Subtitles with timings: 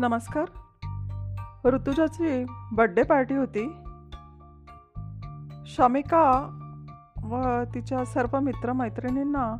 [0.00, 0.44] नमस्कार.
[1.64, 3.68] ऋतुजाची birthday party होती.
[5.66, 6.22] शमिका
[7.24, 9.56] व तिच्या सर्व मित्रमैत्रिणींना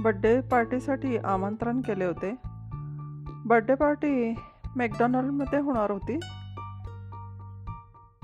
[0.00, 2.34] बड्डे पार्टीसाठी आमंत्रण केले होते.
[3.46, 4.34] बड्डे पार्टी
[4.76, 6.16] मॅकडॉनल्डमध्ये होणार होती.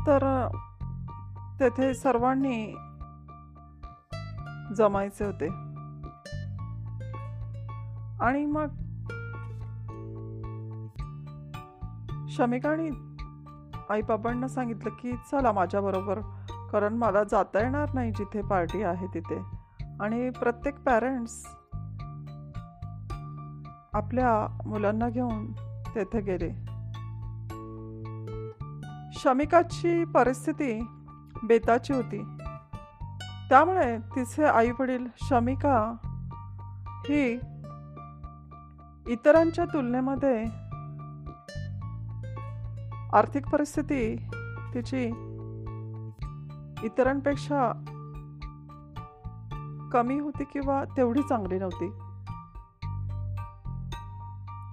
[0.07, 0.49] तर
[1.61, 2.77] तेथे सर्वांनी
[4.77, 5.49] जमायचे होते.
[8.25, 8.84] आणि मग
[12.35, 12.89] शमिकाने
[13.91, 16.19] आईबाबांना सांगितलं की चला माझ्याबरोबर
[16.73, 19.43] कारण मला जाता येणार नाही जिथे पार्टी आहे तिथे.
[20.01, 21.47] आणि प्रत्येक पॅरेंट्स
[23.93, 25.53] आपल्या मुलांना घेऊन
[25.95, 26.51] तेथे गेले.
[29.13, 30.87] शमिकाची परिस्थिती
[31.45, 32.19] बेताची होती.
[33.49, 35.97] त्यामुळे तिचे आई वडील शमिका
[37.09, 37.33] ही
[39.09, 40.64] इतरांच्या तुलनेमध्ये
[43.15, 44.17] आर्थिक परिस्थिती
[44.75, 45.05] तिची
[46.87, 47.73] इतरांपेक्षा
[49.93, 51.89] कमी होती किंवा तेवढी चांगली नव्हती.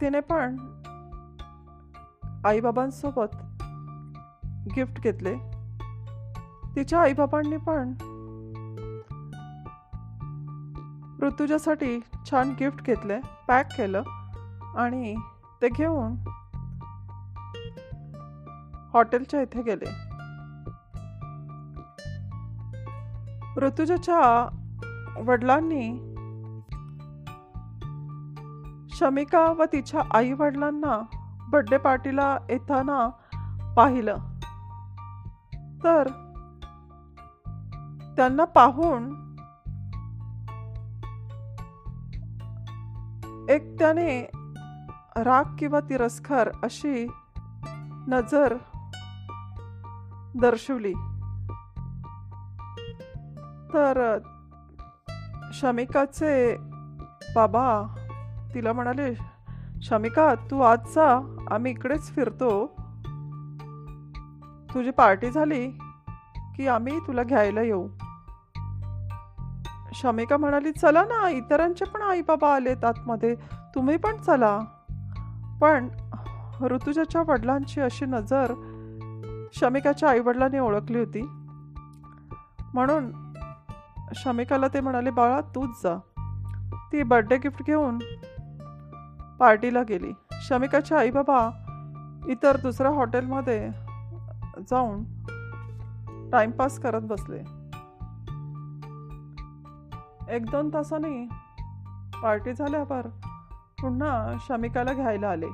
[0.01, 0.55] तिने पण
[2.45, 3.35] आईबाबांसोबत
[4.75, 5.35] गिफ्ट घेतले.
[6.75, 7.93] तिच्या आईबाबांनी पण
[11.25, 11.99] ऋतुजासाठी
[12.31, 14.03] छान गिफ्ट घेतले पॅक केलं
[14.75, 15.15] आणि
[15.61, 16.15] ते घेऊन
[18.93, 19.89] हॉटेलच्या इथे गेले.
[23.57, 24.47] ऋतुजाच्या
[25.17, 25.91] वडिलांनी
[28.93, 31.01] शमिका व तिच्या आई वडिलांना
[31.49, 33.07] बर्थडे पार्टीला येताना
[33.75, 34.15] पाहिलं.
[35.83, 36.07] तर
[38.15, 39.09] त्यांना पाहून
[43.49, 44.21] एक त्याने
[45.17, 47.07] राग किंवा तिरस्कार अशी
[48.07, 48.55] नजर
[50.35, 50.93] दर्शवली.
[53.73, 54.17] तर
[55.53, 56.57] शमिकाचे
[57.35, 57.95] बाबा
[58.53, 59.15] तिला म्हणाले
[59.81, 62.67] शमिका तू आज जा आम्ही इकडेच फिरतो.
[64.73, 65.67] तुझी पार्टी झाली
[66.55, 67.87] की आम्ही तुला घ्यायला येऊ.
[69.93, 73.35] शमिका म्हणाली चला ना इतरांचे पण आई बाबा आलेत आतमध्ये.
[73.75, 74.59] तुम्ही पण चला.
[75.61, 75.87] पण
[76.61, 78.53] ऋतुजाच्या वडिलांची अशी नजर
[79.53, 81.21] शमिकाच्या आईवडिलांनी ओळखली होती.
[82.73, 83.33] म्हणून
[84.15, 85.97] शमिकाला ते म्हणाले बाळा तूच जा.
[86.91, 87.99] ती बर्थडे गिफ्ट घेऊन
[89.39, 90.11] पार्टीला गेली.
[90.31, 91.49] शमिकाच्या आई बाबा
[92.27, 93.69] इतर दुसऱ्या हॉटेलमध्ये
[94.69, 95.03] जाऊन
[96.29, 97.39] टाइमपास करत बसले.
[100.35, 101.27] एक दोन तासांनी
[102.23, 103.07] पार्टी झाल्यावर
[103.81, 105.47] पुन्हा शमिकाला घ्यायला आले.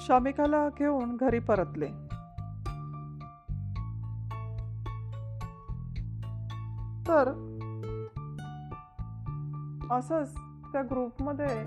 [0.00, 2.07] शमिकाला घेऊन घरी परतले.
[7.08, 7.28] तर
[9.90, 10.34] असंच
[10.72, 11.64] त्या ग्रुपमध्ये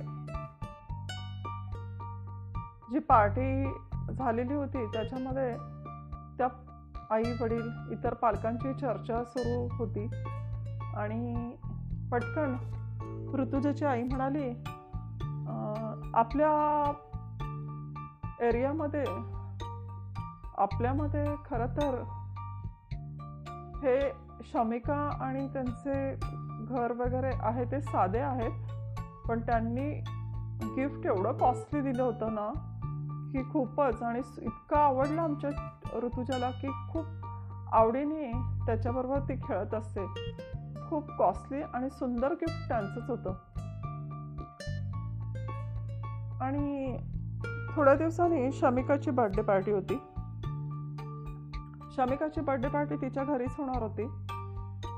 [2.91, 3.63] जी पार्टी
[4.13, 5.53] झालेली होती त्याच्यामध्ये
[6.38, 6.47] त्या
[7.09, 10.07] आई वडील इतर पालकांची चर्चा सुरू होती.
[10.97, 11.56] आणि
[12.12, 12.56] पटकन
[13.35, 14.50] ऋतुजाची आई म्हणाली
[16.13, 16.91] आपल्या
[18.41, 19.03] एरियामध्ये
[20.58, 22.02] आपल्यामध्ये खरं तर
[23.84, 23.97] हे
[24.46, 26.16] शमिका आणि त्यांचे
[26.69, 28.52] घर वगैरे आहे ते साधे आहेत
[29.28, 30.03] पण त्यांनी
[30.63, 32.68] गिफ्ट एवढं कॉस्टली दिलं होतं ना
[33.31, 34.03] की खूपच.
[34.03, 35.50] आणि इतकं आवडला आमच्या
[35.97, 37.06] ऋतुजाला की खूप
[37.72, 38.31] आवडीने
[38.66, 40.06] त्याच्याबरोबर ती खेळत असते.
[40.90, 43.34] खूप कॉस्टली आणि सुंदर गिफ्ट त्यांचंच होतं.
[46.41, 46.97] आणि
[47.75, 49.96] थोड्या दिवसांनी शमिकाची बर्थडे पार्टी होती.
[51.96, 54.06] शमिकाची बर्थडे पार्टी तिच्या घरीच होणार होती.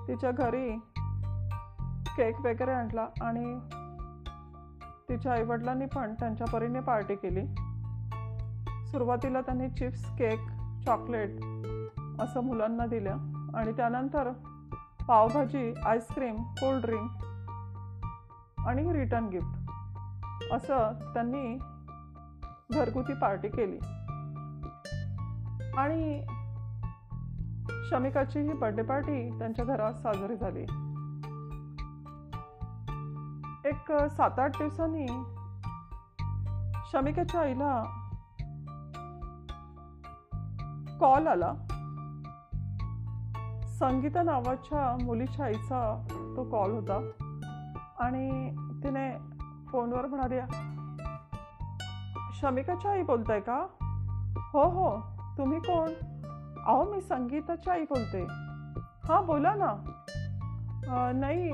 [0.07, 0.77] तिच्या घरी
[2.17, 3.59] केक वगैरे आणला आणि
[5.09, 7.45] तिच्या आईवडिलांनी पण त्यांच्या परीने पार्टी केली.
[8.91, 10.39] सुरुवातीला त्यांनी चिप्स केक
[10.85, 11.29] चॉकलेट
[12.21, 13.17] असं मुलांना दिलं
[13.55, 14.31] आणि त्यानंतर
[15.07, 17.09] pav bhaji ice cream cold drink
[18.67, 21.57] आणि रिटर्न गिफ्ट असं त्यांनी
[22.73, 23.77] घरगुती पार्टी केली.
[25.77, 26.25] आणि
[27.93, 30.61] शमिकाची ही बर्थडे पार्टी त्यांच्या घरात साजरी झाली.
[33.69, 35.07] एक सात आठ दिवसांनी
[36.91, 37.83] शमिकाच्या आईला
[40.99, 41.53] कॉल आला.
[43.67, 46.05] संगीता नावाच्या मुलीच्या आईचा
[46.37, 46.97] तो कॉल होता.
[47.99, 49.17] आणि तिने
[49.67, 50.39] फोनवर म्हणाली
[52.33, 53.65] शमिकाच्या आई बोलताय का?
[54.53, 54.99] हो हो.
[55.37, 56.12] तुम्ही कोण?
[56.65, 58.23] अहो मी संगीताची आई बोलते.
[59.07, 59.73] हां बोला ना.
[61.15, 61.49] नाही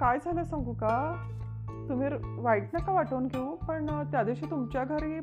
[0.00, 0.96] काय झालं सांगू का?
[1.88, 2.08] तुम्ही
[2.42, 5.20] वाईट नका वाटून घेऊ पण त्या दिवशी तुमच्या घरी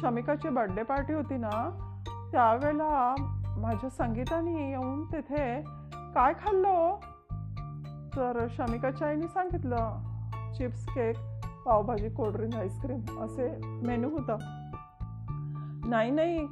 [0.00, 1.50] शमिकाची बर्थडे पार्टी होती ना
[2.32, 3.14] त्यावेळेला
[3.56, 5.60] माझ्या संगीताने येऊन तिथे
[6.14, 6.96] काय खाल्लं हो?
[8.16, 11.16] तर शमिकाच्या आईने सांगितलं chips cake
[11.66, 13.48] pav bhaji cold drink ice cream असे
[13.86, 14.36] मेनू होता.
[15.86, 16.46] नाही नाही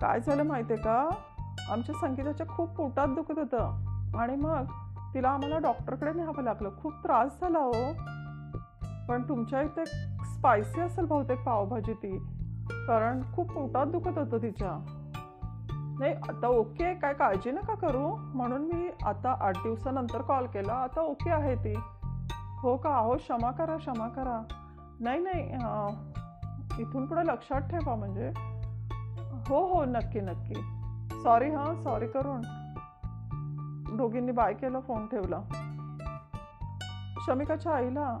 [0.00, 1.08] काय झालं माहिती आहे का?
[1.72, 4.18] आमच्या संगीताच्या खूप पोटात दुखत होतं.
[4.18, 4.64] आणि मग
[5.14, 6.70] तिला आम्हाला डॉक्टरकडे न्यावं लागलं.
[6.82, 7.92] खूप त्रास झाला हो.
[9.08, 12.18] पण तुमच्या इथे स्पायसी असेल बहुतेक पावभाजी ती.
[12.70, 14.70] कारण खूप पोटात दुखत होतं तिच्या.
[16.00, 18.08] नाही आता ओके काय काळजी नका करू.
[18.16, 20.72] म्हणून मी आता आठ दिवसानंतर कॉल केला.
[20.72, 21.74] आता ओके आहे ती.
[22.62, 22.96] हो का?
[22.96, 24.42] अहो क्षमा करा क्षमा करा.
[25.00, 25.42] नाही नाही
[26.82, 28.30] इथून पुढे लक्षात ठेवा म्हणजे.
[29.48, 30.54] हो हो नक्की नक्की.
[31.22, 32.40] सॉरी हां सॉरी करून.
[33.96, 35.40] दोघींनी बाय केलं फोन ठेवला.
[37.26, 38.18] शमिकाच्या आईला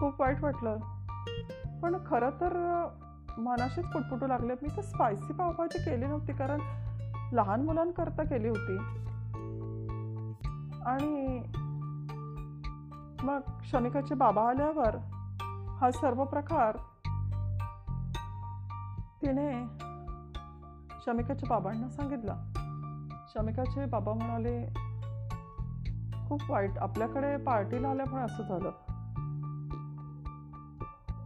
[0.00, 0.76] खूप वाईट वाटलं.
[1.82, 2.56] पण खरं तर
[3.38, 4.54] मनाशीच पुटपुटू लागले.
[4.54, 6.60] मी तर स्पायसी पावभाजी केली नव्हती कारण
[7.32, 8.76] लहान मुलांकरता केली होती.
[10.86, 11.42] आणि
[13.22, 14.96] मग शमिकाचे बाबा आल्यावर
[15.80, 16.76] हा सर्व प्रकार
[19.22, 19.89] तिने
[21.06, 22.34] शमिकाच्या बाबांना सांगितला.
[23.28, 24.66] शमिकाचे बाबा म्हणाले
[26.28, 26.78] खूप वाईट.
[26.78, 28.70] आपल्याकडे पार्टीला आल्यामुळे असं झालं.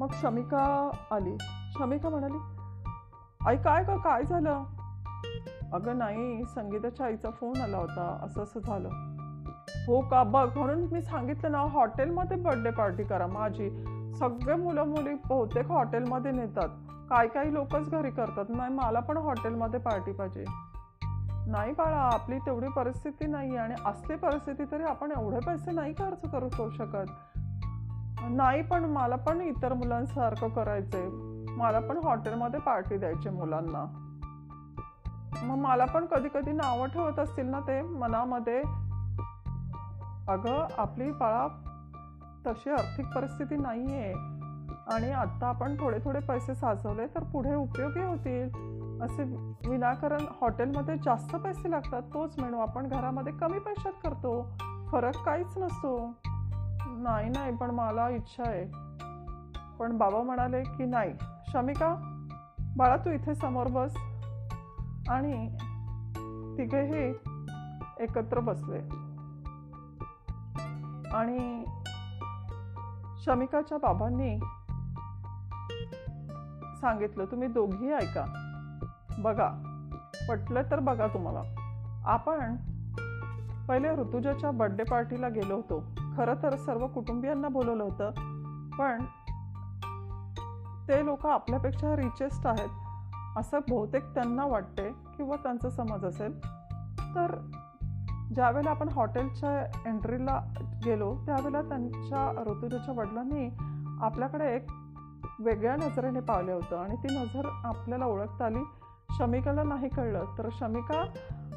[0.01, 1.37] मग शमिका आली.
[1.79, 2.39] शमिका म्हणाली
[3.47, 4.65] आई काय का काय झालं?
[5.73, 8.19] अगं नाही संगीताच्या आईचा फोन आला होता.
[8.23, 8.89] असं असं झालं.
[9.87, 10.23] हो का?
[10.23, 13.27] बघ म्हणून मी सांगितलं ना हॉटेलमध्ये बर्थडे पार्टी करा.
[13.27, 13.71] माझी
[14.15, 16.69] सगळे मुलं मुली बहुतेक हॉटेलमध्ये नेतात.
[17.11, 18.45] काही काही लोकच घरी करतात.
[18.49, 20.45] नाही मला पण हॉटेलमध्ये पार्टी पाहिजे.
[21.47, 26.31] नाही बाळा आपली तेवढी परिस्थिती नाही आणि असली परिस्थिती तरी आपण एवढे पैसे नाही खर्च
[26.31, 27.11] करू शकत.
[28.31, 31.09] नाही पण मला पण इतर मुलांसारखं करायचंय.
[31.57, 33.85] मला पण हॉटेलमध्ये पार्टी द्यायची मुलांना.
[35.43, 38.63] मग मला पण कधी कधी नावं ठेवत असतील ना ते मनामध्ये.
[40.29, 41.47] अगं आपली बाळा
[42.47, 44.34] तशी आर्थिक परिस्थिती नाही आहे
[44.93, 48.49] आणि आत्ता आपण थोडे थोडे पैसे साचवले तर पुढे उपयोगी होतील.
[49.03, 49.23] असे
[49.69, 54.53] विनाकारण हॉटेलमध्ये जास्त पैसे लागतात तोच मेनू आपण घरामध्ये कमी पैशात करतो.
[54.93, 56.13] फरक काहीच नसतो.
[56.87, 58.65] नाही नाही पण मला इच्छा आहे.
[59.79, 61.15] पण बाबा म्हणाले की नाही.
[61.49, 61.95] शमिका
[62.77, 63.97] बाळा तू इथे समोर बस.
[65.09, 65.57] आणि
[66.59, 67.15] तिघेही
[68.01, 68.79] एकत्र बसले.
[71.09, 71.65] आणि
[73.25, 74.39] शमिकाच्या बाबांनी
[76.85, 78.25] सांगितलं तुम्ही दोघी ऐका.
[79.19, 79.49] बघा
[80.29, 81.43] पटलं तर बघा तुम्हाला.
[82.05, 82.57] आपण
[83.69, 85.83] पहिले ऋतुजाच्या बर्थडे पार्टीला गेलो होतो.
[86.17, 88.11] खरं तर सर्व कुटुंबियांना बोलवलं होतं.
[88.79, 89.05] पण
[90.89, 92.69] ते लोक आपल्यापेक्षा रिचेस्ट आहेत.
[93.37, 96.39] असं बहुतेक त्यांना वाटते किंवा त्यांचा समज असेल.
[97.15, 97.51] तर
[98.35, 100.41] ज्यावेळेला आपण हॉटेलच्या एंट्रीला
[100.85, 103.49] गेलो त्यावेळेला त्यांच्या ऋतुजाच्या वडिलांनी
[104.05, 104.67] आपल्याकडे एक
[105.41, 108.65] वेगळ्या नजरेने पावलं होतं आणि ती नजर आपल्याला ओळखता आली.
[109.19, 110.25] शमिकाला नाही कळलं.
[110.39, 111.05] तर शमिका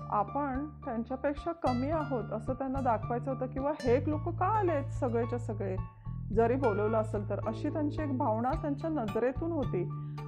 [0.09, 5.77] आपण त्यांच्यापेक्षा कमी आहोत असं त्यांना दाखवायचं होतं किंवा हे लोक का आलेत सगळेच्या सगळे?
[6.33, 9.83] जरी बोलवलं असेल तर अशी त्यांची एक भावना त्यांच्या नजरेतून होती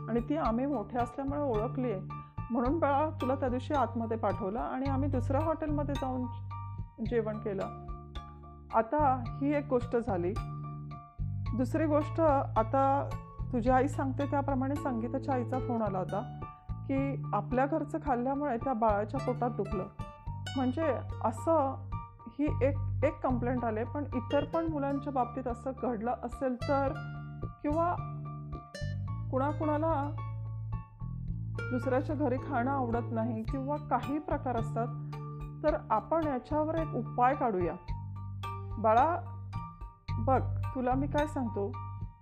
[0.09, 2.01] आणि ती आम्ही मोठे असल्यामुळे ओळखली आहे
[2.51, 6.25] म्हणून बाळा तुला त्या दिवशी आतमध्ये पाठवलं आणि आम्ही दुसऱ्या हॉटेलमध्ये जाऊन
[7.05, 7.63] जेवण केलं.
[8.73, 10.33] आता ही एक गोष्ट झाली.
[11.57, 12.21] दुसरी गोष्ट
[12.57, 13.09] आता
[13.53, 16.39] तुझी आई सांगते त्याप्रमाणे संगीताच्या आईचा फोन आला होता
[16.87, 19.87] की आपल्या घरचं खाल्ल्यामुळे त्या बाळाच्या पोटात दुखलं.
[20.57, 21.75] म्हणजे असं
[22.39, 23.83] ही एक एक कंप्लेंट आले.
[23.83, 26.93] पण इतर पण मुलांच्या बाबतीत असं घडलं असेल तर
[27.63, 27.93] किंवा
[29.31, 29.93] कुणाकुणाला
[31.59, 34.87] दुसऱ्याच्या घरी खाणं आवडत नाही किंवा काही प्रकार असतात
[35.63, 37.73] तर आपण याच्यावर एक उपाय काढूया.
[38.79, 39.15] बाळा
[40.19, 40.41] बघ
[40.75, 41.71] तुला मी काय सांगतो?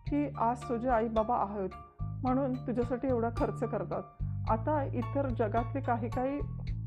[0.10, 1.70] की आज तुझे आई बाबा आहेत.
[2.02, 4.04] म्हणून तुझ्यासाठी एवढा खर्च करतात.
[4.50, 6.40] आता इतर जगातले काही काही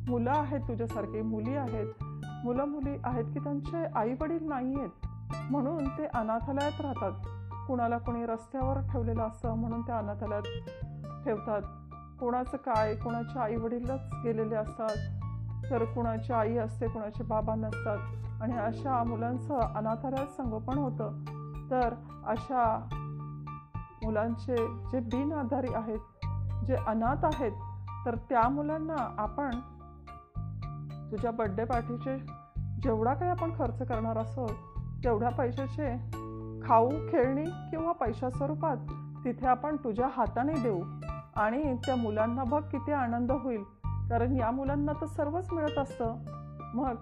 [0.09, 1.87] मुलं आहेत तुझ्यासारखी मुली आहेत.
[2.45, 4.91] मुलं मुली आहेत की त्यांचे आई वडील नाही आहेत.
[5.51, 7.13] म्हणून ते अनाथालयात राहतात.
[7.67, 10.43] कुणाला कोणी रस्त्यावर ठेवलेलं असतं म्हणून ते अनाथालयात
[11.25, 11.63] ठेवतात.
[12.21, 14.97] कोणाचं काय कोणाच्या आई वडीलच गेलेले असतात.
[15.71, 17.99] तर कुणाची आई असते कुणाचे बाबा नसतात.
[18.43, 21.13] आणि अशा मुलांचं अनाथालयात संगोपन होतं.
[21.71, 21.95] तर
[22.27, 22.89] अशा
[24.03, 26.27] मुलांचे जे बिनआधारी आहेत
[26.67, 27.53] जे अनाथ आहेत
[28.07, 29.51] तर त्या मुलांना आपण
[31.11, 32.19] तुझ्या बड्डे पार्टीचे
[32.83, 34.47] जेवढा काही आपण खर्च करणार असो
[35.05, 36.11] तेवढ्या पैशाचे
[36.63, 38.77] खाऊ खेळणी किंवा पैशा स्वरूपात
[39.25, 40.81] तिथे आपण तुझ्या हाताने देऊ.
[41.37, 43.63] आणि त्या मुलांना बघ किती आनंद होईल.
[43.85, 46.15] कारण या मुलांना तर सर्वच मिळत असतं.
[46.75, 46.95] मग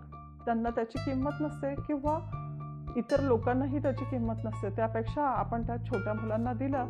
[0.45, 2.19] त्यांना त्याची किंमत नसते किंवा
[2.97, 4.71] इतर लोकांनाही त्याची किंमत नसते.
[4.71, 6.85] त्यापेक्षा आपण त्या छोट्या मुलांना दिलं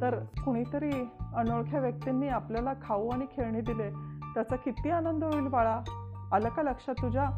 [0.00, 3.90] तर कुणीतरी अनोळख्या व्यक्तींनी आपल्याला खाऊ आणि खेळणी दिले.
[4.34, 5.80] त्याचा किती आनंद होईल बाळा?
[6.32, 7.30] आलं का लक्षात तुझ्या?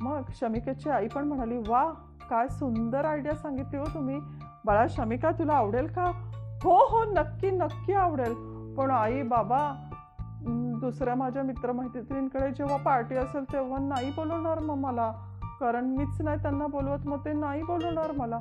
[0.00, 1.92] मग शमिकेची आई पण म्हणाली वा
[2.30, 4.20] काय सुंदर आयडिया सांगितली हो तुम्ही.
[4.64, 6.04] बाळा शमिका तुला आवडेल का?
[6.62, 8.34] हो हो नक्की नक्की आवडेल.
[8.74, 9.86] पण आई बाबा
[10.80, 15.12] दुसऱ्या माझ्या मित्रमैत्रिणींकडे जेव्हा पार्टी असेल तेव्हा नाही बोलवणार मग मला.
[15.60, 18.38] कारण मीच नाही त्यांना बोलवत मग ते नाही बोलवणार मला.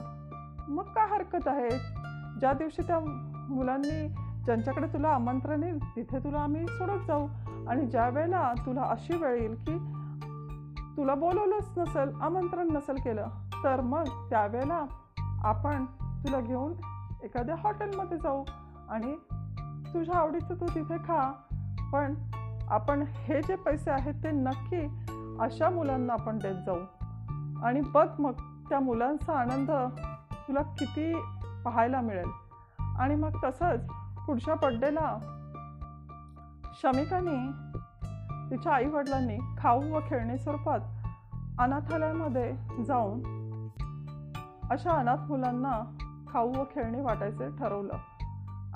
[0.68, 1.70] मग काय हरकत आहे?
[2.40, 3.00] ज्या दिवशी त्या
[3.50, 4.08] मुलांनी
[4.46, 7.28] ज्यांच्याकडे तुला आमंत्रण येईल तिथे तुला आम्ही सोडत जाऊ.
[7.68, 9.78] आणि ज्या वेळेला तुला अशी वेळ येईल की
[10.98, 13.28] तुला बोलवलंच नसेल आमंत्रण नसेल केलं
[13.64, 14.86] तर मग त्यावेळेला
[15.44, 15.86] आपण
[16.24, 16.74] तुला घेऊन
[17.24, 18.44] एखाद्या हॉटेलमध्ये जाऊ.
[18.90, 19.16] आणि
[19.94, 21.32] तुझ्या आवडीचं तू तिथे खा.
[21.94, 22.14] पण
[22.70, 24.88] आपण हे जे पैसे आहेत ते नक्की
[25.40, 26.78] अशा मुलांना आपण देत जाऊ.
[27.64, 28.32] आणि बघ मग
[28.70, 29.72] त्या मुलांचा आनंद
[30.48, 31.14] तुला किती
[31.66, 32.30] पाहायला मिळेल.
[33.00, 33.88] आणि मग तसंच
[34.28, 35.18] पुढच्या बड्डेला
[36.74, 37.52] शमिकाने
[38.52, 40.80] तिच्या आई वडिलांनी खाऊ व खेळणी स्वरूपात
[41.60, 43.22] अनाथालयामध्ये जाऊन
[44.72, 45.96] अशा अनाथ मुलांना
[46.34, 47.94] खाऊ व खेळणी वाटायचे ठरवलं.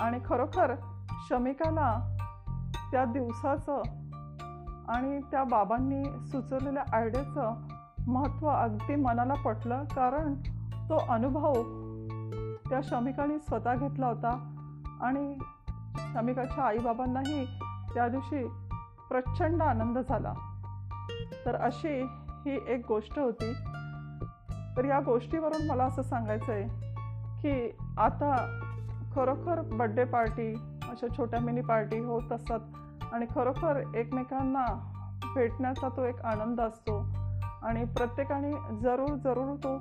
[0.01, 0.75] आणि खरोखर
[1.29, 2.17] शमिकाला
[2.91, 3.81] त्या दिवसाचं
[4.87, 7.67] आणि त्या बाबांनी सुचवलेल्या आयडियाचं
[8.07, 10.33] महत्त्व अगदी मनाला पटलं कारण
[10.89, 11.53] तो अनुभव
[12.69, 14.49] त्या शमिकाने स्वतः घेतला होता.
[15.01, 15.37] आणि
[15.97, 17.45] शमिकाच्या आईबाबांनाही
[17.93, 18.47] त्या दिवशी
[19.09, 20.33] प्रचंड आनंद झाला.
[21.45, 22.01] तर अशी
[22.45, 23.53] ही एक गोष्ट होती.
[24.77, 26.63] तर या गोष्टीवरून मला असं सांगायचं आहे
[27.41, 28.59] की आता
[29.15, 30.53] खरोखर बड्डे पार्टी
[30.89, 32.59] अशा छोट्या मिनी पार्टी होत असतात.
[33.13, 34.65] आणि खरोखर एकमेकांना
[35.35, 37.12] भेटण्याचा तो एक आनंद असतो.
[37.63, 39.77] आणि प्रत्येकाने जरूर जरूर तो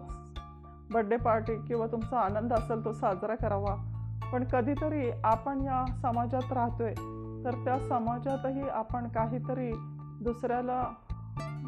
[0.92, 3.88] बड्डे पार्टी किंवा तुमचा आनंद असेल तो साजरा करावा.
[4.32, 6.94] पण कधीतरी आपण या समाजात राहतोय
[7.44, 9.72] तर त्या समाजातही आपण काहीतरी
[10.22, 10.84] दुसऱ्याला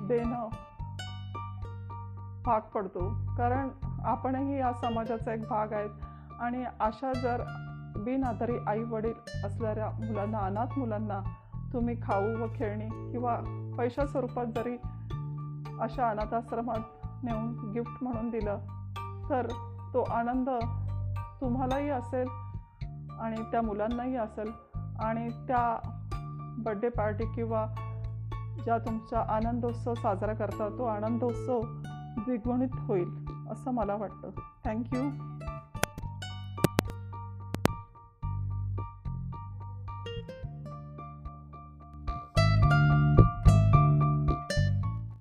[0.09, 0.49] देणं
[2.45, 3.09] भाग पडतो.
[3.39, 3.69] कारण
[4.05, 5.91] आपणही या समाजाचा एक भाग आहेत.
[6.41, 7.43] आणि अशा जर
[7.97, 9.13] बिनआधारी आई वडील
[9.45, 11.21] असणाऱ्या मुलांना अनाथ मुलांना
[11.73, 13.37] तुम्ही खाऊ व खेळणी किंवा
[13.79, 14.77] पैशा स्वरूपात जरी
[15.81, 18.59] अशा अनाथाश्रमात नेऊन गिफ्ट म्हणून दिलं.
[19.31, 19.47] तर
[19.95, 20.51] तो आनंद
[21.41, 22.29] तुम्हालाही असेल
[23.21, 24.53] आणि त्या मुलांनाही असेल.
[25.01, 25.91] आणि त्या
[26.59, 27.67] बड्डे पार्टी किंवा
[28.65, 31.61] ज्या तुमचा आनंदोत्सव साजरा करता तो आनंदोत्सव
[32.25, 34.31] द्विगुणित होईल असं मला वाटतं.
[34.65, 35.34] थँक्यू